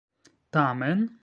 tamen 0.51 1.05